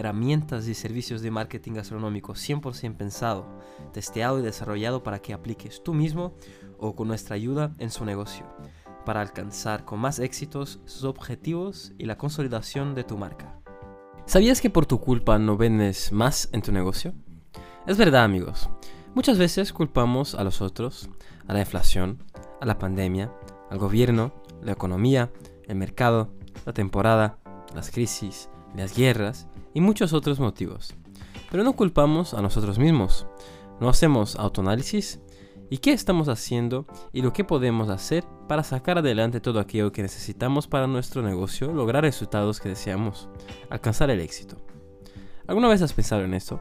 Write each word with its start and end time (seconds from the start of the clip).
herramientas 0.00 0.66
y 0.66 0.74
servicios 0.74 1.20
de 1.20 1.30
marketing 1.30 1.74
gastronómico 1.74 2.32
100% 2.32 2.96
pensado, 2.96 3.46
testeado 3.92 4.38
y 4.38 4.42
desarrollado 4.42 5.02
para 5.02 5.20
que 5.20 5.34
apliques 5.34 5.82
tú 5.82 5.92
mismo 5.92 6.34
o 6.78 6.96
con 6.96 7.06
nuestra 7.06 7.36
ayuda 7.36 7.74
en 7.78 7.90
su 7.90 8.04
negocio, 8.06 8.46
para 9.04 9.20
alcanzar 9.20 9.84
con 9.84 10.00
más 10.00 10.18
éxitos 10.18 10.80
sus 10.86 11.04
objetivos 11.04 11.92
y 11.98 12.06
la 12.06 12.16
consolidación 12.16 12.94
de 12.94 13.04
tu 13.04 13.18
marca. 13.18 13.60
¿Sabías 14.24 14.60
que 14.60 14.70
por 14.70 14.86
tu 14.86 15.00
culpa 15.00 15.38
no 15.38 15.56
vendes 15.56 16.12
más 16.12 16.48
en 16.52 16.62
tu 16.62 16.72
negocio? 16.72 17.12
Es 17.86 17.98
verdad 17.98 18.24
amigos, 18.24 18.70
muchas 19.14 19.36
veces 19.36 19.72
culpamos 19.72 20.34
a 20.34 20.44
los 20.44 20.62
otros, 20.62 21.10
a 21.46 21.52
la 21.52 21.60
inflación, 21.60 22.22
a 22.60 22.64
la 22.64 22.78
pandemia, 22.78 23.32
al 23.70 23.78
gobierno, 23.78 24.32
la 24.62 24.72
economía, 24.72 25.30
el 25.68 25.76
mercado, 25.76 26.32
la 26.64 26.72
temporada, 26.72 27.38
las 27.74 27.90
crisis, 27.90 28.48
las 28.74 28.96
guerras 28.96 29.48
y 29.74 29.80
muchos 29.80 30.12
otros 30.12 30.40
motivos. 30.40 30.94
Pero 31.50 31.64
no 31.64 31.74
culpamos 31.74 32.34
a 32.34 32.42
nosotros 32.42 32.78
mismos, 32.78 33.26
no 33.80 33.88
hacemos 33.88 34.36
autoanálisis 34.36 35.20
y 35.70 35.78
qué 35.78 35.92
estamos 35.92 36.28
haciendo 36.28 36.86
y 37.12 37.22
lo 37.22 37.32
que 37.32 37.44
podemos 37.44 37.88
hacer 37.88 38.24
para 38.48 38.64
sacar 38.64 38.98
adelante 38.98 39.40
todo 39.40 39.60
aquello 39.60 39.92
que 39.92 40.02
necesitamos 40.02 40.66
para 40.66 40.86
nuestro 40.86 41.22
negocio, 41.22 41.72
lograr 41.72 42.02
resultados 42.02 42.60
que 42.60 42.68
deseamos, 42.68 43.28
alcanzar 43.70 44.10
el 44.10 44.20
éxito. 44.20 44.56
¿Alguna 45.46 45.68
vez 45.68 45.82
has 45.82 45.92
pensado 45.92 46.22
en 46.22 46.34
esto? 46.34 46.60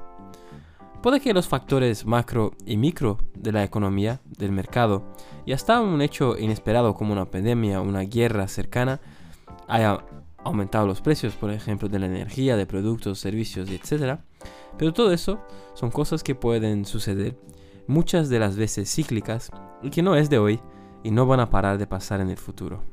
Puede 1.01 1.21
que 1.21 1.33
los 1.33 1.47
factores 1.47 2.05
macro 2.05 2.51
y 2.65 2.75
micro 2.75 3.19
de 3.33 3.51
la 3.51 3.63
economía, 3.63 4.21
del 4.37 4.51
mercado, 4.51 5.13
y 5.45 5.53
hasta 5.53 5.79
un 5.79 6.01
hecho 6.01 6.37
inesperado 6.37 6.93
como 6.93 7.13
una 7.13 7.31
pandemia 7.31 7.79
o 7.79 7.83
una 7.83 8.01
guerra 8.01 8.47
cercana, 8.47 8.99
haya 9.67 10.05
aumentado 10.43 10.87
los 10.87 11.01
precios, 11.01 11.35
por 11.35 11.51
ejemplo, 11.51 11.89
de 11.89 11.99
la 11.99 12.05
energía, 12.05 12.55
de 12.55 12.65
productos, 12.65 13.19
servicios, 13.19 13.69
etc. 13.69 14.19
Pero 14.77 14.93
todo 14.93 15.11
eso 15.11 15.39
son 15.73 15.91
cosas 15.91 16.23
que 16.23 16.35
pueden 16.35 16.85
suceder, 16.85 17.37
muchas 17.87 18.29
de 18.29 18.39
las 18.39 18.55
veces 18.55 18.93
cíclicas, 18.93 19.51
y 19.81 19.89
que 19.89 20.01
no 20.01 20.15
es 20.15 20.29
de 20.29 20.39
hoy 20.39 20.59
y 21.03 21.11
no 21.11 21.25
van 21.25 21.39
a 21.39 21.49
parar 21.49 21.77
de 21.77 21.87
pasar 21.87 22.21
en 22.21 22.29
el 22.29 22.37
futuro. 22.37 22.83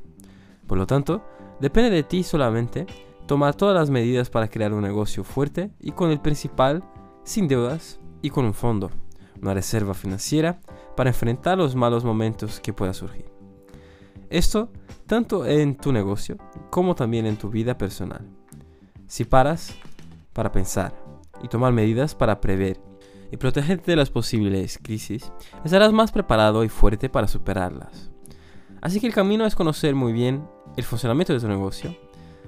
Por 0.66 0.78
lo 0.78 0.86
tanto, 0.86 1.22
depende 1.60 1.90
de 1.90 2.02
ti 2.02 2.22
solamente 2.22 2.86
tomar 3.26 3.54
todas 3.54 3.74
las 3.74 3.90
medidas 3.90 4.30
para 4.30 4.48
crear 4.48 4.72
un 4.72 4.82
negocio 4.82 5.24
fuerte 5.24 5.70
y 5.80 5.92
con 5.92 6.10
el 6.10 6.20
principal, 6.20 6.84
sin 7.24 7.48
deudas 7.48 8.00
y 8.22 8.30
con 8.30 8.44
un 8.44 8.54
fondo, 8.54 8.90
una 9.40 9.54
reserva 9.54 9.94
financiera 9.94 10.60
para 10.96 11.10
enfrentar 11.10 11.58
los 11.58 11.74
malos 11.74 12.04
momentos 12.04 12.60
que 12.60 12.72
puedan 12.72 12.94
surgir. 12.94 13.26
Esto 14.30 14.70
tanto 15.06 15.46
en 15.46 15.76
tu 15.76 15.92
negocio 15.92 16.36
como 16.76 16.94
también 16.94 17.24
en 17.24 17.38
tu 17.38 17.48
vida 17.48 17.78
personal. 17.78 18.20
Si 19.06 19.24
paras 19.24 19.74
para 20.34 20.52
pensar 20.52 20.94
y 21.42 21.48
tomar 21.48 21.72
medidas 21.72 22.14
para 22.14 22.38
prever 22.38 22.78
y 23.32 23.38
protegerte 23.38 23.92
de 23.92 23.96
las 23.96 24.10
posibles 24.10 24.78
crisis, 24.82 25.32
estarás 25.64 25.94
más 25.94 26.12
preparado 26.12 26.64
y 26.64 26.68
fuerte 26.68 27.08
para 27.08 27.28
superarlas. 27.28 28.10
Así 28.82 29.00
que 29.00 29.06
el 29.06 29.14
camino 29.14 29.46
es 29.46 29.54
conocer 29.54 29.94
muy 29.94 30.12
bien 30.12 30.46
el 30.76 30.84
funcionamiento 30.84 31.32
de 31.32 31.40
tu 31.40 31.48
negocio, 31.48 31.96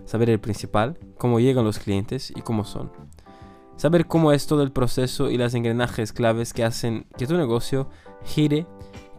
saber 0.04 0.28
el 0.28 0.40
principal, 0.40 0.98
cómo 1.16 1.40
llegan 1.40 1.64
los 1.64 1.78
clientes 1.78 2.30
y 2.30 2.42
cómo 2.42 2.66
son. 2.66 2.92
Saber 3.76 4.06
cómo 4.06 4.32
es 4.32 4.46
todo 4.46 4.62
el 4.62 4.72
proceso 4.72 5.30
y 5.30 5.38
las 5.38 5.54
engranajes 5.54 6.12
claves 6.12 6.52
que 6.52 6.64
hacen 6.64 7.06
que 7.16 7.26
tu 7.26 7.38
negocio 7.38 7.88
gire 8.26 8.66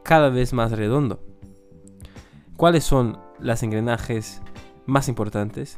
cada 0.04 0.30
vez 0.30 0.54
más 0.54 0.72
redondo. 0.72 1.20
¿Cuáles 2.58 2.84
son 2.84 3.18
las 3.40 3.64
engranajes 3.64 4.44
más 4.90 5.08
importantes 5.08 5.78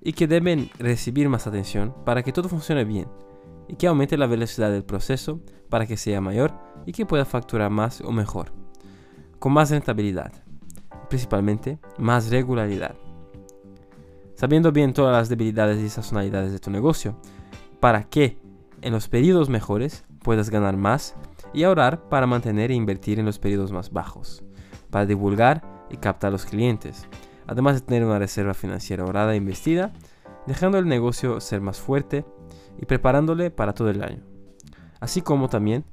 y 0.00 0.12
que 0.12 0.26
deben 0.26 0.70
recibir 0.78 1.28
más 1.28 1.46
atención 1.46 1.94
para 2.04 2.22
que 2.22 2.32
todo 2.32 2.48
funcione 2.48 2.84
bien 2.84 3.08
y 3.68 3.76
que 3.76 3.86
aumente 3.86 4.16
la 4.16 4.26
velocidad 4.26 4.70
del 4.70 4.84
proceso 4.84 5.40
para 5.68 5.86
que 5.86 5.96
sea 5.96 6.20
mayor 6.20 6.52
y 6.84 6.92
que 6.92 7.06
pueda 7.06 7.24
facturar 7.24 7.70
más 7.70 8.00
o 8.00 8.12
mejor, 8.12 8.52
con 9.38 9.52
más 9.52 9.70
rentabilidad, 9.70 10.32
principalmente 11.08 11.78
más 11.98 12.30
regularidad. 12.30 12.94
Sabiendo 14.34 14.72
bien 14.72 14.92
todas 14.92 15.16
las 15.16 15.28
debilidades 15.28 15.80
y 15.80 15.88
sazonalidades 15.88 16.52
de 16.52 16.58
tu 16.58 16.70
negocio, 16.70 17.16
para 17.80 18.04
que 18.04 18.38
en 18.80 18.92
los 18.92 19.08
periodos 19.08 19.48
mejores 19.48 20.04
puedas 20.22 20.50
ganar 20.50 20.76
más 20.76 21.14
y 21.54 21.62
ahorrar 21.62 22.08
para 22.08 22.26
mantener 22.26 22.70
e 22.70 22.74
invertir 22.74 23.18
en 23.18 23.26
los 23.26 23.38
periodos 23.38 23.72
más 23.72 23.92
bajos, 23.92 24.42
para 24.90 25.06
divulgar 25.06 25.62
y 25.90 25.96
captar 25.96 26.32
los 26.32 26.44
clientes, 26.44 27.06
además 27.46 27.74
de 27.74 27.80
tener 27.82 28.04
una 28.04 28.18
reserva 28.18 28.54
financiera 28.54 29.04
ahorrada 29.04 29.32
e 29.32 29.36
investida, 29.36 29.92
dejando 30.46 30.78
el 30.78 30.86
negocio 30.86 31.40
ser 31.40 31.60
más 31.60 31.80
fuerte 31.80 32.24
y 32.80 32.86
preparándole 32.86 33.50
para 33.50 33.72
todo 33.72 33.90
el 33.90 34.02
año. 34.02 34.22
Así 35.00 35.22
como 35.22 35.48
también 35.48 35.84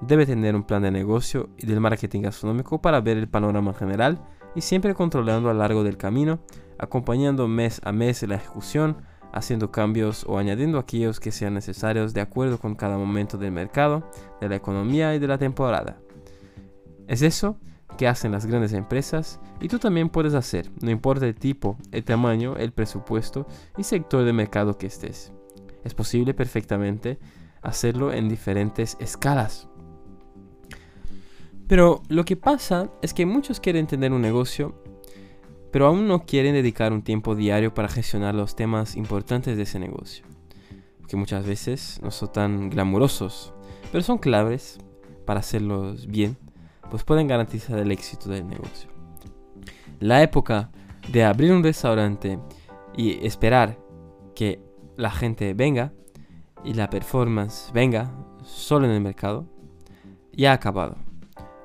debe 0.00 0.26
tener 0.26 0.54
un 0.54 0.64
plan 0.64 0.82
de 0.82 0.90
negocio 0.90 1.48
y 1.56 1.66
del 1.66 1.80
marketing 1.80 2.22
gastronómico 2.22 2.80
para 2.80 3.00
ver 3.00 3.16
el 3.16 3.28
panorama 3.28 3.72
general 3.72 4.20
y 4.54 4.60
siempre 4.60 4.94
controlando 4.94 5.48
a 5.48 5.52
lo 5.52 5.58
largo 5.60 5.84
del 5.84 5.96
camino, 5.96 6.40
acompañando 6.78 7.48
mes 7.48 7.80
a 7.84 7.92
mes 7.92 8.22
la 8.22 8.36
ejecución, 8.36 8.98
haciendo 9.32 9.70
cambios 9.70 10.24
o 10.26 10.38
añadiendo 10.38 10.78
aquellos 10.78 11.20
que 11.20 11.30
sean 11.30 11.54
necesarios 11.54 12.14
de 12.14 12.22
acuerdo 12.22 12.58
con 12.58 12.74
cada 12.74 12.96
momento 12.96 13.38
del 13.38 13.52
mercado, 13.52 14.10
de 14.40 14.48
la 14.48 14.56
economía 14.56 15.14
y 15.14 15.18
de 15.18 15.26
la 15.26 15.38
temporada. 15.38 15.98
Es 17.06 17.22
eso 17.22 17.58
que 17.96 18.08
hacen 18.08 18.32
las 18.32 18.46
grandes 18.46 18.72
empresas 18.72 19.40
y 19.60 19.68
tú 19.68 19.78
también 19.78 20.08
puedes 20.08 20.34
hacer, 20.34 20.70
no 20.80 20.90
importa 20.90 21.26
el 21.26 21.34
tipo, 21.34 21.76
el 21.92 22.04
tamaño, 22.04 22.56
el 22.56 22.72
presupuesto 22.72 23.46
y 23.76 23.82
sector 23.82 24.24
de 24.24 24.32
mercado 24.32 24.78
que 24.78 24.86
estés. 24.86 25.32
Es 25.84 25.94
posible 25.94 26.34
perfectamente 26.34 27.18
hacerlo 27.62 28.12
en 28.12 28.28
diferentes 28.28 28.96
escalas. 29.00 29.68
Pero 31.66 32.02
lo 32.08 32.24
que 32.24 32.36
pasa 32.36 32.90
es 33.02 33.12
que 33.12 33.26
muchos 33.26 33.60
quieren 33.60 33.86
tener 33.86 34.12
un 34.12 34.22
negocio, 34.22 34.80
pero 35.72 35.86
aún 35.86 36.06
no 36.06 36.24
quieren 36.24 36.54
dedicar 36.54 36.92
un 36.92 37.02
tiempo 37.02 37.34
diario 37.34 37.74
para 37.74 37.88
gestionar 37.88 38.34
los 38.34 38.54
temas 38.54 38.96
importantes 38.96 39.56
de 39.56 39.64
ese 39.64 39.78
negocio. 39.80 40.24
Que 41.08 41.16
muchas 41.16 41.44
veces 41.44 42.00
no 42.02 42.10
son 42.10 42.32
tan 42.32 42.70
glamurosos, 42.70 43.52
pero 43.90 44.02
son 44.02 44.18
claves 44.18 44.78
para 45.24 45.40
hacerlos 45.40 46.06
bien 46.06 46.36
pues 46.90 47.04
pueden 47.04 47.26
garantizar 47.26 47.78
el 47.78 47.90
éxito 47.90 48.30
del 48.30 48.46
negocio. 48.46 48.90
La 50.00 50.22
época 50.22 50.70
de 51.08 51.24
abrir 51.24 51.52
un 51.52 51.62
restaurante 51.62 52.38
y 52.96 53.24
esperar 53.26 53.78
que 54.34 54.60
la 54.96 55.10
gente 55.10 55.54
venga 55.54 55.92
y 56.64 56.74
la 56.74 56.90
performance 56.90 57.70
venga 57.72 58.12
solo 58.42 58.86
en 58.86 58.92
el 58.92 59.00
mercado 59.00 59.46
ya 60.32 60.50
ha 60.50 60.54
acabado. 60.54 60.96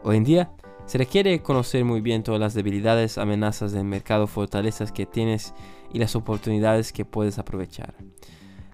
Hoy 0.03 0.17
en 0.17 0.23
día 0.23 0.51
se 0.85 0.97
requiere 0.97 1.41
conocer 1.41 1.85
muy 1.85 2.01
bien 2.01 2.23
todas 2.23 2.39
las 2.39 2.53
debilidades, 2.53 3.17
amenazas 3.17 3.71
del 3.71 3.83
mercado, 3.83 4.27
fortalezas 4.27 4.91
que 4.91 5.05
tienes 5.05 5.53
y 5.93 5.99
las 5.99 6.15
oportunidades 6.15 6.91
que 6.91 7.05
puedes 7.05 7.37
aprovechar. 7.37 7.93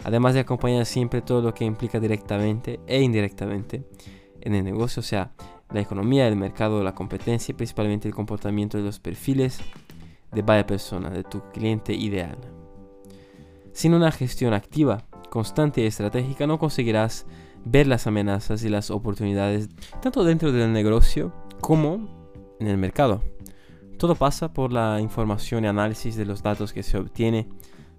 Además 0.04 0.34
de 0.34 0.40
acompañar 0.40 0.86
siempre 0.86 1.22
todo 1.22 1.42
lo 1.42 1.52
que 1.52 1.64
implica 1.64 1.98
directamente 1.98 2.80
e 2.86 3.02
indirectamente 3.02 3.84
en 4.40 4.54
el 4.54 4.64
negocio, 4.64 5.00
o 5.00 5.04
sea, 5.04 5.32
la 5.70 5.80
economía, 5.80 6.26
el 6.28 6.36
mercado, 6.36 6.82
la 6.82 6.94
competencia 6.94 7.52
y 7.52 7.56
principalmente 7.56 8.08
el 8.08 8.14
comportamiento 8.14 8.78
de 8.78 8.84
los 8.84 8.98
perfiles 8.98 9.60
de 10.32 10.42
varias 10.42 10.66
persona, 10.66 11.10
de 11.10 11.24
tu 11.24 11.40
cliente 11.50 11.94
ideal. 11.94 12.38
Sin 13.72 13.94
una 13.94 14.10
gestión 14.10 14.54
activa, 14.54 15.04
constante 15.30 15.82
y 15.82 15.86
estratégica 15.86 16.46
no 16.46 16.58
conseguirás 16.58 17.26
ver 17.64 17.86
las 17.86 18.06
amenazas 18.06 18.62
y 18.64 18.68
las 18.68 18.90
oportunidades 18.90 19.68
tanto 20.00 20.24
dentro 20.24 20.52
del 20.52 20.72
negocio 20.72 21.32
como 21.60 22.56
en 22.60 22.66
el 22.66 22.78
mercado. 22.78 23.22
Todo 23.98 24.14
pasa 24.14 24.52
por 24.52 24.72
la 24.72 25.00
información 25.00 25.64
y 25.64 25.68
análisis 25.68 26.16
de 26.16 26.24
los 26.24 26.42
datos 26.42 26.72
que 26.72 26.82
se 26.82 26.98
obtiene 26.98 27.48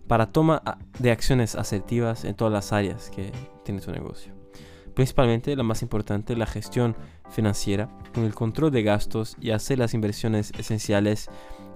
para 0.07 0.31
toma 0.31 0.63
de 0.98 1.12
acciones 1.12 1.56
asertivas 1.56 2.25
en 2.25 2.36
todas 2.36 2.54
las 2.54 2.74
áreas 2.74 3.10
que 3.12 3.31
tiene 3.63 3.81
tu 3.81 3.92
negocio 3.92 4.38
principalmente 5.00 5.56
la 5.56 5.63
más 5.63 5.81
importante, 5.81 6.36
la 6.36 6.46
gestión 6.46 6.94
financiera, 7.30 7.88
con 8.13 8.25
el 8.25 8.36
control 8.36 8.69
de 8.69 8.84
gastos 8.84 9.38
y 9.40 9.51
hacer 9.51 9.80
las 9.80 9.94
inversiones 9.94 10.51
esenciales 10.60 11.30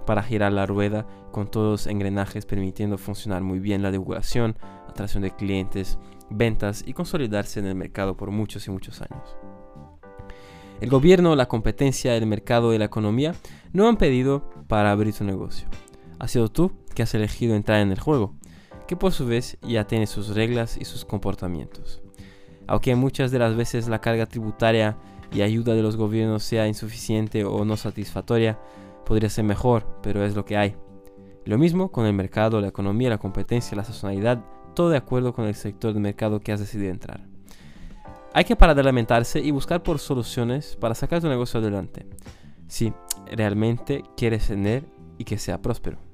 para 0.06 0.24
girar 0.24 0.52
la 0.52 0.66
rueda 0.66 1.08
con 1.32 1.50
todos 1.50 1.72
los 1.72 1.88
engranajes 1.88 2.46
permitiendo 2.46 2.98
funcionar 2.98 3.42
muy 3.42 3.60
bien 3.60 3.82
la 3.82 3.92
divulgación, 3.92 4.58
atracción 4.90 5.24
de 5.24 5.32
clientes, 5.32 6.00
ventas 6.30 6.84
y 6.86 6.92
consolidarse 6.92 7.62
en 7.62 7.68
el 7.68 7.76
mercado 7.76 8.18
por 8.18 8.30
muchos 8.30 8.68
y 8.68 8.72
muchos 8.72 9.02
años. 9.02 9.38
El 10.82 10.90
gobierno, 10.90 11.38
la 11.38 11.48
competencia, 11.48 12.18
el 12.18 12.26
mercado 12.26 12.74
y 12.74 12.78
la 12.78 12.84
economía 12.84 13.36
no 13.72 13.88
han 13.88 13.96
pedido 13.96 14.50
para 14.68 14.92
abrir 14.92 15.14
tu 15.14 15.24
negocio. 15.24 15.70
Ha 16.20 16.28
sido 16.28 16.50
tú 16.50 16.74
que 16.94 17.04
has 17.04 17.14
elegido 17.14 17.56
entrar 17.56 17.80
en 17.80 17.94
el 17.94 18.02
juego, 18.02 18.36
que 18.86 18.98
por 18.98 19.14
su 19.14 19.26
vez 19.26 19.58
ya 19.62 19.88
tiene 19.88 20.08
sus 20.08 20.36
reglas 20.36 20.76
y 20.76 20.84
sus 20.84 21.06
comportamientos. 21.06 22.03
Aunque 22.68 22.96
muchas 22.96 23.32
de 23.32 23.40
las 23.40 23.56
veces 23.56 23.88
la 23.88 24.02
carga 24.02 24.26
tributaria 24.26 24.98
y 25.32 25.42
ayuda 25.42 25.74
de 25.74 25.82
los 25.82 25.98
gobiernos 25.98 26.44
sea 26.44 26.68
insuficiente 26.68 27.44
o 27.44 27.66
no 27.66 27.78
satisfactoria, 27.78 28.60
podría 29.06 29.30
ser 29.30 29.44
mejor, 29.44 29.86
pero 30.02 30.24
es 30.24 30.36
lo 30.36 30.46
que 30.46 30.58
hay. 30.58 30.76
Lo 31.46 31.58
mismo 31.58 31.92
con 31.92 32.06
el 32.06 32.14
mercado, 32.14 32.62
la 32.62 32.68
economía, 32.68 33.10
la 33.10 33.18
competencia, 33.18 33.76
la 33.76 33.84
sazonalidad, 33.84 34.44
todo 34.76 34.90
de 34.90 34.98
acuerdo 34.98 35.34
con 35.34 35.46
el 35.46 35.56
sector 35.56 35.94
de 35.94 36.00
mercado 36.00 36.40
que 36.40 36.52
has 36.52 36.60
decidido 36.60 36.92
entrar. 36.92 37.26
Hay 38.34 38.46
que 38.46 38.56
parar 38.56 38.76
de 38.76 38.84
lamentarse 38.84 39.40
y 39.40 39.52
buscar 39.52 39.84
por 39.84 40.00
soluciones 40.00 40.76
para 40.80 40.96
sacar 40.96 41.22
tu 41.22 41.28
negocio 41.28 41.60
adelante. 41.60 42.08
Si 42.68 42.94
realmente 43.32 44.04
quieres 44.18 44.48
tener 44.48 44.86
y 45.18 45.26
que 45.26 45.38
sea 45.38 45.62
próspero. 45.62 46.13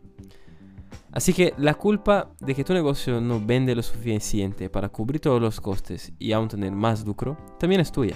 Así 1.20 1.34
que 1.34 1.54
la 1.58 1.74
culpa 1.74 2.30
de 2.40 2.56
que 2.56 2.64
tu 2.64 2.74
negocio 2.74 3.20
no 3.20 3.42
vende 3.46 3.76
lo 3.76 3.84
suficiente 3.84 4.70
para 4.70 4.88
cubrir 4.88 5.20
todos 5.20 5.42
los 5.42 5.60
costes 5.60 6.14
y 6.18 6.32
aún 6.32 6.48
tener 6.48 6.72
más 6.72 7.06
lucro 7.06 7.38
también 7.60 7.82
es 7.82 7.92
tuya. 7.92 8.16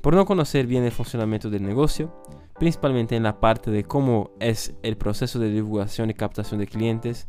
Por 0.00 0.14
no 0.14 0.24
conocer 0.24 0.68
bien 0.68 0.84
el 0.84 0.92
funcionamiento 0.92 1.50
del 1.50 1.64
negocio, 1.64 2.14
principalmente 2.60 3.16
en 3.16 3.24
la 3.24 3.40
parte 3.40 3.72
de 3.72 3.82
cómo 3.82 4.30
es 4.38 4.76
el 4.84 4.96
proceso 4.96 5.40
de 5.40 5.50
divulgación 5.50 6.10
y 6.10 6.14
captación 6.14 6.60
de 6.60 6.68
clientes 6.68 7.26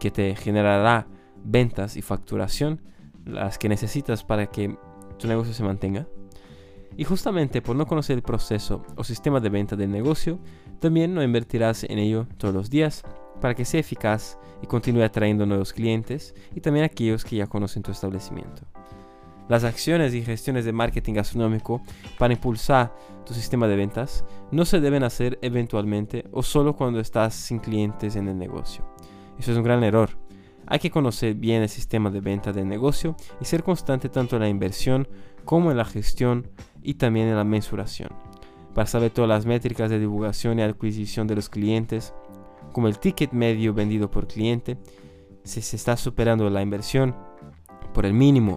que 0.00 0.10
te 0.10 0.34
generará 0.34 1.06
ventas 1.44 1.96
y 1.96 2.02
facturación, 2.02 2.82
las 3.24 3.58
que 3.58 3.68
necesitas 3.68 4.24
para 4.24 4.48
que 4.48 4.76
tu 5.20 5.28
negocio 5.28 5.54
se 5.54 5.62
mantenga. 5.62 6.08
Y 6.96 7.04
justamente 7.04 7.62
por 7.62 7.76
no 7.76 7.86
conocer 7.86 8.16
el 8.16 8.22
proceso 8.22 8.82
o 8.96 9.04
sistema 9.04 9.38
de 9.38 9.50
venta 9.50 9.76
del 9.76 9.92
negocio, 9.92 10.40
también 10.80 11.14
no 11.14 11.22
invertirás 11.22 11.84
en 11.84 12.00
ello 12.00 12.26
todos 12.38 12.52
los 12.52 12.70
días 12.70 13.04
para 13.40 13.54
que 13.54 13.64
sea 13.64 13.80
eficaz 13.80 14.38
y 14.62 14.66
continúe 14.66 15.02
atrayendo 15.02 15.46
nuevos 15.46 15.72
clientes 15.72 16.34
y 16.54 16.60
también 16.60 16.84
aquellos 16.84 17.24
que 17.24 17.36
ya 17.36 17.46
conocen 17.46 17.82
tu 17.82 17.90
establecimiento. 17.90 18.62
Las 19.48 19.64
acciones 19.64 20.12
y 20.12 20.22
gestiones 20.22 20.66
de 20.66 20.72
marketing 20.72 21.14
gastronómico 21.14 21.80
para 22.18 22.34
impulsar 22.34 22.94
tu 23.24 23.32
sistema 23.32 23.66
de 23.66 23.76
ventas 23.76 24.24
no 24.50 24.66
se 24.66 24.80
deben 24.80 25.04
hacer 25.04 25.38
eventualmente 25.40 26.26
o 26.32 26.42
solo 26.42 26.76
cuando 26.76 27.00
estás 27.00 27.34
sin 27.34 27.58
clientes 27.58 28.16
en 28.16 28.28
el 28.28 28.36
negocio. 28.36 28.84
Eso 29.38 29.52
es 29.52 29.56
un 29.56 29.64
gran 29.64 29.82
error. 29.84 30.10
Hay 30.66 30.80
que 30.80 30.90
conocer 30.90 31.34
bien 31.34 31.62
el 31.62 31.70
sistema 31.70 32.10
de 32.10 32.20
venta 32.20 32.52
del 32.52 32.68
negocio 32.68 33.16
y 33.40 33.46
ser 33.46 33.62
constante 33.62 34.10
tanto 34.10 34.36
en 34.36 34.42
la 34.42 34.48
inversión 34.50 35.08
como 35.46 35.70
en 35.70 35.78
la 35.78 35.86
gestión 35.86 36.46
y 36.82 36.94
también 36.94 37.28
en 37.28 37.36
la 37.36 37.44
mensuración. 37.44 38.10
Para 38.74 38.86
saber 38.86 39.10
todas 39.10 39.30
las 39.30 39.46
métricas 39.46 39.88
de 39.88 39.98
divulgación 39.98 40.58
y 40.58 40.62
adquisición 40.62 41.26
de 41.26 41.36
los 41.36 41.48
clientes, 41.48 42.12
como 42.72 42.88
el 42.88 42.98
ticket 42.98 43.32
medio 43.32 43.74
vendido 43.74 44.10
por 44.10 44.26
cliente, 44.26 44.78
si 45.44 45.62
se 45.62 45.76
está 45.76 45.96
superando 45.96 46.48
la 46.50 46.62
inversión 46.62 47.14
por 47.94 48.04
el 48.06 48.12
mínimo 48.12 48.56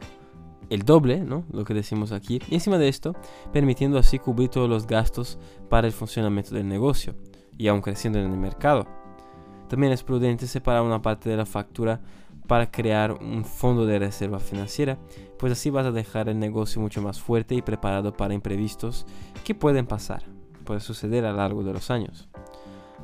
el 0.72 0.84
doble, 0.84 1.20
¿no? 1.20 1.44
lo 1.52 1.66
que 1.66 1.74
decimos 1.74 2.14
aquí, 2.14 2.40
y 2.50 2.56
encima 2.56 2.78
de 2.78 2.88
esto, 2.88 3.14
permitiendo 3.52 4.00
así 4.00 4.20
cubrir 4.20 4.48
todos 4.48 4.70
los 4.70 4.88
gastos 4.88 5.38
para 5.70 5.86
el 5.86 5.92
funcionamiento 5.92 6.56
del 6.56 6.68
negocio, 6.68 7.14
y 7.58 7.68
aún 7.68 7.82
creciendo 7.82 8.20
en 8.20 8.32
el 8.32 8.38
mercado. 8.38 8.88
También 9.68 9.92
es 9.92 10.02
prudente 10.02 10.48
separar 10.48 10.84
una 10.84 11.02
parte 11.02 11.30
de 11.30 11.36
la 11.36 11.46
factura 11.46 12.00
para 12.48 12.72
crear 12.72 13.12
un 13.12 13.44
fondo 13.44 13.86
de 13.86 14.00
reserva 14.00 14.40
financiera, 14.40 14.98
pues 15.38 15.52
así 15.52 15.70
vas 15.70 15.86
a 15.86 15.92
dejar 15.92 16.30
el 16.30 16.40
negocio 16.40 16.82
mucho 16.82 17.02
más 17.02 17.20
fuerte 17.20 17.54
y 17.54 17.62
preparado 17.62 18.14
para 18.14 18.34
imprevistos 18.34 19.06
que 19.44 19.54
pueden 19.54 19.86
pasar, 19.86 20.24
puede 20.64 20.80
suceder 20.80 21.26
a 21.26 21.32
lo 21.32 21.38
largo 21.38 21.64
de 21.64 21.74
los 21.74 21.92
años. 21.92 22.30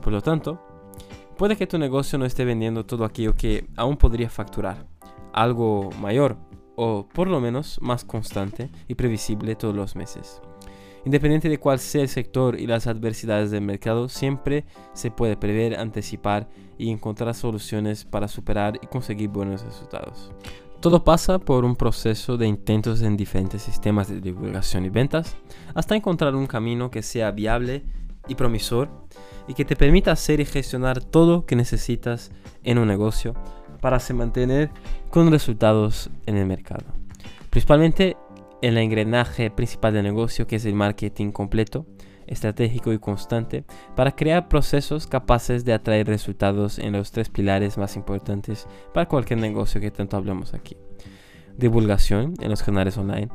Por 0.01 0.13
lo 0.13 0.21
tanto, 0.21 0.61
puede 1.37 1.55
que 1.55 1.67
tu 1.67 1.77
negocio 1.77 2.17
no 2.17 2.25
esté 2.25 2.45
vendiendo 2.45 2.85
todo 2.85 3.05
aquello 3.05 3.35
que 3.35 3.67
aún 3.75 3.97
podría 3.97 4.29
facturar, 4.29 4.87
algo 5.33 5.89
mayor 6.01 6.37
o 6.75 7.07
por 7.07 7.27
lo 7.27 7.39
menos 7.39 7.79
más 7.81 8.03
constante 8.03 8.69
y 8.87 8.95
previsible 8.95 9.55
todos 9.55 9.75
los 9.75 9.95
meses. 9.95 10.41
Independiente 11.05 11.47
de 11.47 11.59
cuál 11.59 11.79
sea 11.79 12.01
el 12.01 12.09
sector 12.09 12.59
y 12.59 12.67
las 12.67 12.85
adversidades 12.85 13.49
del 13.49 13.61
mercado, 13.61 14.09
siempre 14.09 14.65
se 14.93 15.09
puede 15.09 15.37
prever, 15.37 15.79
anticipar 15.79 16.49
y 16.77 16.89
encontrar 16.91 17.33
soluciones 17.33 18.03
para 18.03 18.27
superar 18.27 18.77
y 18.81 18.87
conseguir 18.87 19.29
buenos 19.29 19.63
resultados. 19.63 20.31
Todo 20.81 21.03
pasa 21.03 21.39
por 21.39 21.65
un 21.65 21.75
proceso 21.75 22.37
de 22.37 22.47
intentos 22.47 23.01
en 23.01 23.15
diferentes 23.15 23.63
sistemas 23.63 24.09
de 24.09 24.21
divulgación 24.21 24.85
y 24.85 24.89
ventas, 24.89 25.35
hasta 25.73 25.95
encontrar 25.95 26.35
un 26.35 26.45
camino 26.45 26.91
que 26.91 27.01
sea 27.01 27.31
viable 27.31 27.83
y 28.27 28.35
promisor 28.35 28.89
y 29.47 29.53
que 29.53 29.65
te 29.65 29.75
permita 29.75 30.11
hacer 30.11 30.39
y 30.39 30.45
gestionar 30.45 31.03
todo 31.03 31.45
que 31.45 31.55
necesitas 31.55 32.31
en 32.63 32.77
un 32.77 32.87
negocio 32.87 33.33
para 33.81 33.99
se 33.99 34.13
mantener 34.13 34.69
con 35.09 35.31
resultados 35.31 36.09
en 36.25 36.37
el 36.37 36.45
mercado. 36.45 36.85
Principalmente 37.49 38.17
en 38.61 38.73
el 38.73 38.77
engranaje 38.79 39.51
principal 39.51 39.93
del 39.93 40.03
negocio 40.03 40.47
que 40.47 40.57
es 40.57 40.65
el 40.65 40.73
marketing 40.73 41.31
completo, 41.31 41.85
estratégico 42.27 42.91
y 42.91 42.99
constante 42.99 43.63
para 43.95 44.15
crear 44.15 44.49
procesos 44.49 45.07
capaces 45.07 45.65
de 45.65 45.73
atraer 45.73 46.07
resultados 46.07 46.77
en 46.77 46.93
los 46.93 47.11
tres 47.11 47.29
pilares 47.29 47.77
más 47.77 47.95
importantes 47.95 48.67
para 48.93 49.07
cualquier 49.07 49.39
negocio 49.39 49.81
que 49.81 49.91
tanto 49.91 50.17
hablamos 50.17 50.53
aquí. 50.53 50.77
Divulgación 51.57 52.33
en 52.41 52.49
los 52.49 52.61
canales 52.61 52.97
online, 52.97 53.29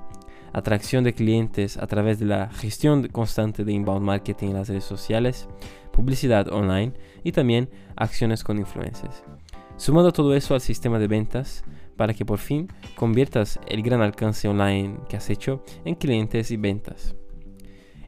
atracción 0.53 1.05
de 1.05 1.15
clientes 1.15 1.77
a 1.77 1.87
través 1.87 2.19
de 2.19 2.27
la 2.27 2.51
gestión 2.51 3.09
constante 3.09 3.65
de 3.65 3.73
inbound 3.73 4.05
marketing 4.05 4.49
en 4.49 4.55
las 4.55 4.69
redes 4.69 4.85
sociales, 4.85 5.49
publicidad 5.93 6.49
online 6.49 6.93
y 7.25 7.33
también 7.33 7.71
acciones 7.97 8.45
con 8.45 8.59
influencers. 8.59 9.25
Sumando 9.77 10.13
todo 10.13 10.35
eso 10.35 10.55
al 10.55 10.61
sistema 10.61 10.99
de 10.99 11.09
ventas 11.09 11.65
para 11.97 12.15
que 12.15 12.25
por 12.25 12.39
fin 12.39 12.69
conviertas 12.97 13.59
el 13.67 13.83
gran 13.83 14.03
alcance 14.03 14.49
online 14.49 14.99
que 15.09 15.17
has 15.17 15.31
hecho 15.31 15.63
en 15.85 15.95
clientes 15.95 16.51
y 16.51 16.57
ventas. 16.57 17.15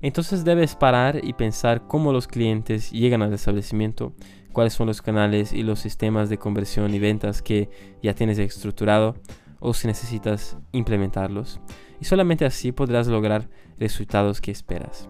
Entonces 0.00 0.44
debes 0.44 0.74
parar 0.76 1.20
y 1.22 1.32
pensar 1.32 1.86
cómo 1.86 2.12
los 2.12 2.28
clientes 2.28 2.90
llegan 2.90 3.22
al 3.22 3.32
establecimiento, 3.32 4.12
cuáles 4.52 4.74
son 4.74 4.86
los 4.86 5.00
canales 5.00 5.52
y 5.52 5.62
los 5.62 5.80
sistemas 5.80 6.28
de 6.28 6.38
conversión 6.38 6.94
y 6.94 6.98
ventas 6.98 7.40
que 7.40 7.70
ya 8.02 8.14
tienes 8.14 8.38
estructurado 8.38 9.14
o 9.60 9.74
si 9.74 9.86
necesitas 9.86 10.56
implementarlos. 10.72 11.60
Y 12.00 12.04
solamente 12.04 12.44
así 12.44 12.72
podrás 12.72 13.06
lograr 13.06 13.48
resultados 13.78 14.40
que 14.40 14.50
esperas. 14.50 15.08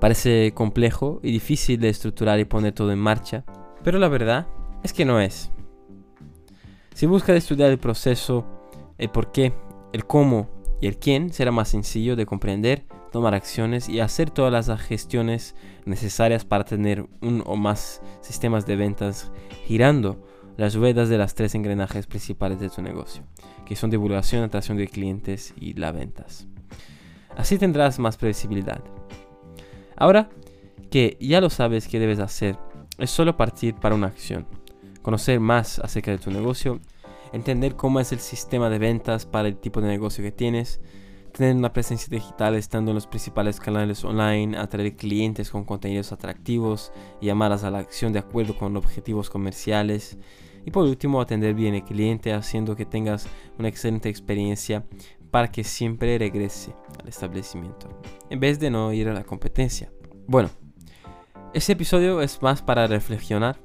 Parece 0.00 0.52
complejo 0.54 1.20
y 1.22 1.30
difícil 1.30 1.80
de 1.80 1.88
estructurar 1.88 2.40
y 2.40 2.44
poner 2.44 2.72
todo 2.72 2.90
en 2.92 2.98
marcha, 2.98 3.44
pero 3.84 3.98
la 3.98 4.08
verdad 4.08 4.46
es 4.82 4.92
que 4.92 5.04
no 5.04 5.20
es. 5.20 5.52
Si 6.94 7.06
buscas 7.06 7.36
estudiar 7.36 7.70
el 7.70 7.78
proceso, 7.78 8.44
el 8.98 9.10
por 9.10 9.32
qué, 9.32 9.52
el 9.92 10.06
cómo 10.06 10.50
y 10.80 10.88
el 10.88 10.98
quién, 10.98 11.32
será 11.32 11.52
más 11.52 11.68
sencillo 11.68 12.16
de 12.16 12.26
comprender, 12.26 12.84
tomar 13.12 13.34
acciones 13.34 13.88
y 13.88 14.00
hacer 14.00 14.30
todas 14.30 14.66
las 14.66 14.80
gestiones 14.80 15.54
necesarias 15.84 16.44
para 16.44 16.64
tener 16.64 17.06
un 17.20 17.42
o 17.46 17.56
más 17.56 18.02
sistemas 18.22 18.66
de 18.66 18.76
ventas 18.76 19.30
girando 19.66 20.26
las 20.56 20.74
ruedas 20.74 21.08
de 21.08 21.18
las 21.18 21.34
tres 21.34 21.54
engranajes 21.54 22.06
principales 22.06 22.60
de 22.60 22.70
tu 22.70 22.82
negocio, 22.82 23.24
que 23.64 23.76
son 23.76 23.90
divulgación, 23.90 24.42
atracción 24.42 24.76
de 24.76 24.88
clientes 24.88 25.54
y 25.56 25.74
las 25.74 25.94
ventas. 25.94 26.46
Así 27.36 27.58
tendrás 27.58 27.98
más 27.98 28.16
previsibilidad. 28.16 28.82
Ahora 29.96 30.30
que 30.90 31.16
ya 31.20 31.40
lo 31.40 31.48
sabes 31.48 31.88
que 31.88 31.98
debes 31.98 32.18
hacer, 32.18 32.58
es 32.98 33.10
solo 33.10 33.36
partir 33.36 33.74
para 33.74 33.94
una 33.94 34.08
acción 34.08 34.46
conocer 35.02 35.40
más 35.40 35.78
acerca 35.80 36.12
de 36.12 36.18
tu 36.18 36.30
negocio, 36.30 36.80
entender 37.32 37.76
cómo 37.76 38.00
es 38.00 38.12
el 38.12 38.20
sistema 38.20 38.70
de 38.70 38.78
ventas 38.78 39.26
para 39.26 39.48
el 39.48 39.56
tipo 39.56 39.80
de 39.80 39.88
negocio 39.88 40.24
que 40.24 40.32
tienes, 40.32 40.80
tener 41.32 41.56
una 41.56 41.72
presencia 41.72 42.08
digital 42.10 42.54
estando 42.54 42.90
en 42.90 42.96
los 42.96 43.06
principales 43.06 43.58
canales 43.58 44.04
online, 44.04 44.56
atraer 44.56 44.96
clientes 44.96 45.50
con 45.50 45.64
contenidos 45.64 46.12
atractivos 46.12 46.92
y 47.20 47.26
llamarlas 47.26 47.64
a 47.64 47.70
la 47.70 47.78
acción 47.78 48.12
de 48.12 48.18
acuerdo 48.18 48.56
con 48.56 48.76
objetivos 48.76 49.30
comerciales. 49.30 50.18
Y 50.64 50.70
por 50.70 50.84
último, 50.84 51.20
atender 51.20 51.54
bien 51.54 51.74
al 51.74 51.84
cliente 51.84 52.32
haciendo 52.32 52.76
que 52.76 52.86
tengas 52.86 53.26
una 53.58 53.68
excelente 53.68 54.08
experiencia 54.08 54.84
para 55.30 55.50
que 55.50 55.64
siempre 55.64 56.18
regrese 56.18 56.74
al 57.00 57.08
establecimiento, 57.08 57.88
en 58.28 58.38
vez 58.38 58.60
de 58.60 58.70
no 58.70 58.92
ir 58.92 59.08
a 59.08 59.14
la 59.14 59.24
competencia. 59.24 59.90
Bueno, 60.26 60.50
este 61.54 61.72
episodio 61.72 62.20
es 62.20 62.40
más 62.42 62.62
para 62.62 62.86
reflexionar 62.86 63.58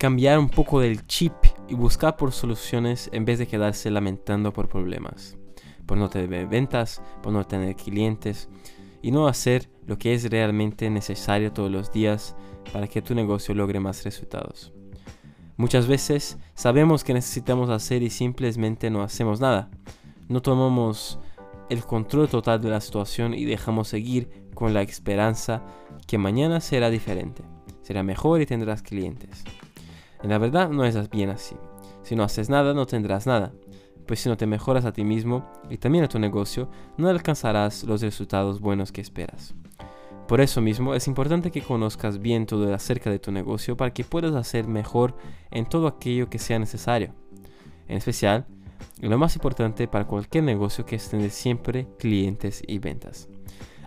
cambiar 0.00 0.38
un 0.38 0.48
poco 0.48 0.80
del 0.80 1.06
chip 1.06 1.34
y 1.68 1.74
buscar 1.74 2.16
por 2.16 2.32
soluciones 2.32 3.10
en 3.12 3.26
vez 3.26 3.38
de 3.38 3.46
quedarse 3.46 3.90
lamentando 3.90 4.50
por 4.50 4.66
problemas, 4.66 5.36
por 5.90 5.98
no 5.98 6.08
tener 6.08 6.46
ventas, 6.46 7.02
por 7.20 7.32
no 7.32 7.44
tener 7.44 7.74
clientes 7.74 8.48
y 9.02 9.10
no 9.10 9.26
hacer 9.26 9.68
lo 9.88 9.98
que 9.98 10.14
es 10.14 10.30
realmente 10.30 10.88
necesario 10.88 11.52
todos 11.52 11.68
los 11.68 11.90
días 11.90 12.36
para 12.72 12.86
que 12.86 13.02
tu 13.02 13.12
negocio 13.12 13.56
logre 13.56 13.80
más 13.80 14.04
resultados. 14.04 14.72
Muchas 15.56 15.88
veces 15.88 16.38
sabemos 16.54 17.02
que 17.02 17.12
necesitamos 17.12 17.70
hacer 17.70 18.04
y 18.04 18.10
simplemente 18.10 18.88
no 18.88 19.02
hacemos 19.02 19.40
nada. 19.40 19.68
No 20.28 20.40
tomamos 20.42 21.18
el 21.70 21.82
control 21.82 22.28
total 22.28 22.62
de 22.62 22.70
la 22.70 22.80
situación 22.80 23.34
y 23.34 23.44
dejamos 23.44 23.88
seguir 23.88 24.30
con 24.54 24.72
la 24.72 24.82
esperanza 24.82 25.64
que 26.06 26.18
mañana 26.18 26.60
será 26.60 26.88
diferente, 26.88 27.42
será 27.82 28.04
mejor 28.04 28.40
y 28.40 28.46
tendrás 28.46 28.82
clientes. 28.82 29.42
En 30.22 30.30
la 30.30 30.38
verdad 30.38 30.70
no 30.70 30.84
es 30.84 31.10
bien 31.10 31.30
así. 31.30 31.56
Si 32.04 32.14
no 32.14 32.22
haces 32.22 32.48
nada, 32.48 32.74
no 32.74 32.86
tendrás 32.86 33.26
nada. 33.26 33.52
Pues 34.06 34.20
si 34.20 34.28
no 34.28 34.36
te 34.36 34.46
mejoras 34.46 34.84
a 34.84 34.92
ti 34.92 35.04
mismo 35.04 35.50
y 35.68 35.78
también 35.78 36.04
a 36.04 36.08
tu 36.08 36.18
negocio, 36.18 36.70
no 36.96 37.08
alcanzarás 37.08 37.84
los 37.84 38.02
resultados 38.02 38.60
buenos 38.60 38.92
que 38.92 39.00
esperas. 39.00 39.54
Por 40.26 40.40
eso 40.40 40.60
mismo 40.60 40.94
es 40.94 41.08
importante 41.08 41.50
que 41.50 41.62
conozcas 41.62 42.20
bien 42.20 42.46
todo 42.46 42.72
acerca 42.72 43.10
de 43.10 43.18
tu 43.18 43.32
negocio 43.32 43.76
para 43.76 43.92
que 43.92 44.04
puedas 44.04 44.34
hacer 44.34 44.68
mejor 44.68 45.16
en 45.50 45.68
todo 45.68 45.88
aquello 45.88 46.30
que 46.30 46.38
sea 46.38 46.58
necesario. 46.58 47.14
En 47.88 47.96
especial, 47.96 48.46
lo 49.00 49.18
más 49.18 49.34
importante 49.34 49.88
para 49.88 50.06
cualquier 50.06 50.44
negocio 50.44 50.86
que 50.86 50.96
es 50.96 51.08
tener 51.08 51.30
siempre 51.30 51.88
clientes 51.98 52.62
y 52.66 52.78
ventas. 52.78 53.28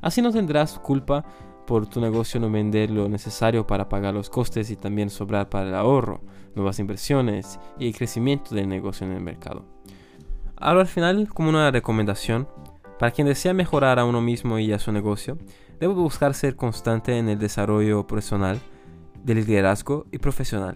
Así 0.01 0.22
no 0.22 0.32
tendrás 0.32 0.77
culpa 0.79 1.24
por 1.65 1.88
tu 1.88 2.01
negocio 2.01 2.39
no 2.39 2.51
vender 2.51 2.91
lo 2.91 3.08
necesario 3.08 3.65
para 3.65 3.88
pagar 3.88 4.13
los 4.13 4.29
costes 4.29 4.70
y 4.70 4.75
también 4.75 5.10
sobrar 5.10 5.50
para 5.50 5.70
el 5.70 5.75
ahorro, 5.75 6.22
nuevas 6.55 6.79
inversiones 6.79 7.58
y 7.79 7.88
el 7.88 7.96
crecimiento 7.96 8.53
del 8.53 8.67
negocio 8.67 9.08
en 9.08 9.13
el 9.13 9.22
mercado. 9.22 9.65
Ahora 10.57 10.81
al 10.81 10.88
final, 10.88 11.27
como 11.29 11.50
una 11.50 11.72
recomendación, 11.72 12.48
para 13.00 13.12
quien 13.12 13.27
desea 13.27 13.53
mejorar 13.53 14.00
a 14.00 14.05
uno 14.05 14.22
mismo 14.22 14.60
y 14.60 14.72
a 14.72 14.79
su 14.79 14.91
negocio, 14.91 15.38
debe 15.79 15.93
buscar 15.93 16.33
ser 16.33 16.55
constante 16.55 17.17
en 17.17 17.27
el 17.27 17.39
desarrollo 17.39 18.07
personal, 18.07 18.60
del 19.24 19.38
liderazgo 19.38 20.05
y 20.12 20.19
profesional. 20.19 20.75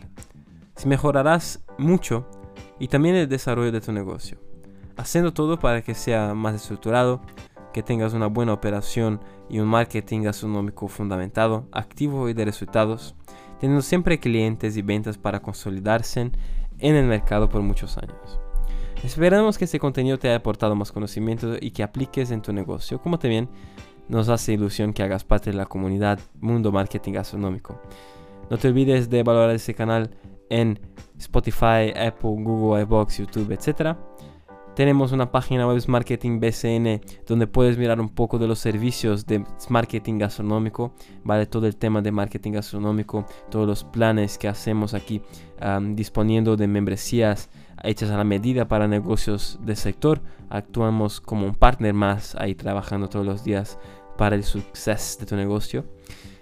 Si 0.75 0.88
mejorarás 0.88 1.63
mucho 1.77 2.27
y 2.79 2.88
también 2.88 3.15
el 3.15 3.29
desarrollo 3.29 3.72
de 3.72 3.81
tu 3.81 3.91
negocio, 3.91 4.39
haciendo 4.96 5.34
todo 5.34 5.60
para 5.60 5.81
que 5.81 5.96
sea 5.96 6.34
más 6.34 6.55
estructurado, 6.55 7.22
que 7.74 7.84
tengas 7.84 8.13
una 8.13 8.27
buena 8.27 8.53
operación 8.53 9.22
y 9.50 9.60
un 9.60 9.67
marketing 9.67 10.24
gastronómico 10.24 10.88
fundamentado, 10.88 11.67
activo 11.72 12.29
y 12.29 12.34
de 12.34 12.46
resultados, 12.46 13.15
teniendo 13.60 13.81
siempre 13.81 14.19
clientes 14.19 14.77
y 14.77 14.81
ventas 14.81 15.17
para 15.17 15.41
consolidarse 15.41 16.31
en 16.79 16.96
el 16.96 17.05
mercado 17.05 17.50
por 17.50 17.62
muchos 17.62 17.98
años. 17.98 18.39
Esperamos 19.03 19.57
que 19.57 19.65
este 19.65 19.79
contenido 19.79 20.17
te 20.17 20.27
haya 20.27 20.37
aportado 20.37 20.75
más 20.75 20.91
conocimiento 20.91 21.55
y 21.59 21.71
que 21.71 21.83
apliques 21.83 22.31
en 22.31 22.41
tu 22.41 22.51
negocio, 22.51 22.99
como 22.99 23.19
también 23.19 23.49
nos 24.09 24.29
hace 24.29 24.53
ilusión 24.53 24.93
que 24.93 25.03
hagas 25.03 25.23
parte 25.23 25.51
de 25.51 25.57
la 25.57 25.65
comunidad 25.65 26.19
Mundo 26.39 26.71
Marketing 26.71 27.13
Gastronómico. 27.13 27.79
No 28.49 28.57
te 28.57 28.69
olvides 28.69 29.09
de 29.09 29.23
valorar 29.23 29.51
este 29.51 29.73
canal 29.73 30.09
en 30.49 30.79
Spotify, 31.17 31.91
Apple, 31.95 32.35
Google, 32.37 32.81
iBox, 32.83 33.17
YouTube, 33.17 33.51
etc. 33.51 33.97
Tenemos 34.77 35.12
una 35.12 35.31
página 35.31 35.65
web 35.65 35.81
Marketing 35.88 36.39
BCN 36.39 37.01
donde 37.25 37.48
puedes 37.48 37.79
mirar 37.79 38.00
un 38.00 38.10
poco 38.10 38.38
de 38.38 38.48
los 38.48 38.60
servicios 38.60 39.25
de 39.25 39.43
marketing 39.69 40.19
gastronómico, 40.19 40.93
vale 41.24 41.48
todo 41.48 41.65
el 41.65 41.75
tema 41.75 42.03
de 42.03 42.12
marketing 42.12 42.51
gastronómico, 42.51 43.25
todos 43.50 43.65
los 43.65 43.84
planes 43.84 44.38
que 44.38 44.48
hacemos 44.48 44.93
aquí 44.93 45.24
disponiendo 45.96 46.55
de 46.55 46.67
membresías 46.67 47.50
hechas 47.81 48.12
a 48.12 48.17
la 48.17 48.24
medida 48.24 48.67
para 48.67 48.88
negocios 48.88 49.57
del 49.63 49.77
sector. 49.77 50.22
Actuamos 50.48 51.22
como 51.22 51.48
un 51.48 51.55
partner 51.55 51.96
más 51.96 52.36
ahí 52.36 52.53
trabajando 52.53 53.10
todos 53.10 53.25
los 53.25 53.43
días 53.43 53.79
para 54.15 54.36
el 54.36 54.43
suceso 54.43 55.19
de 55.19 55.25
tu 55.25 55.36
negocio. 55.36 55.86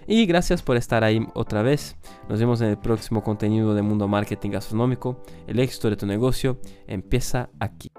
Y 0.06 0.26
gracias 0.26 0.60
por 0.60 0.76
estar 0.76 1.04
ahí 1.04 1.26
otra 1.32 1.62
vez. 1.62 1.96
Nos 2.28 2.38
vemos 2.38 2.60
en 2.60 2.68
el 2.68 2.76
próximo 2.76 3.24
contenido 3.24 3.74
de 3.74 3.80
Mundo 3.80 4.06
Marketing 4.08 4.50
Gastronómico. 4.50 5.24
El 5.46 5.58
éxito 5.58 5.88
de 5.88 5.96
tu 5.96 6.04
negocio 6.04 6.60
empieza 6.86 7.48
aquí. 7.60 7.90